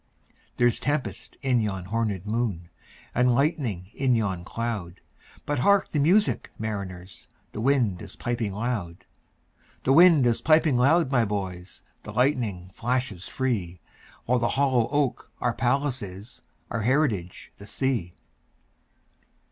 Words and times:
There's 0.57 0.79
tempest 0.79 1.37
in 1.43 1.59
yon 1.61 1.85
hornèd 1.85 2.25
moon, 2.25 2.71
And 3.13 3.35
lightning 3.35 3.91
in 3.93 4.15
yon 4.15 4.43
cloud:But 4.43 5.59
hark 5.59 5.89
the 5.89 5.99
music, 5.99 6.49
mariners! 6.57 7.27
The 7.51 7.61
wind 7.61 8.01
is 8.01 8.15
piping 8.15 8.51
loud; 8.51 9.05
The 9.83 9.93
wind 9.93 10.25
is 10.25 10.41
piping 10.41 10.75
loud, 10.75 11.11
my 11.11 11.23
boys, 11.23 11.83
The 12.01 12.13
lightning 12.13 12.71
flashes 12.73 13.27
free—While 13.27 14.39
the 14.39 14.49
hollow 14.57 14.89
oak 14.89 15.31
our 15.39 15.53
palace 15.53 16.01
is, 16.01 16.41
Our 16.71 16.81
heritage 16.81 17.51
the 17.59 17.67
sea. 17.67 18.15